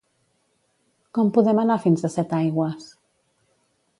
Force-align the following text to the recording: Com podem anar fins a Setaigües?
Com 1.17 1.29
podem 1.35 1.61
anar 1.65 1.77
fins 1.85 2.07
a 2.09 2.11
Setaigües? 2.15 2.91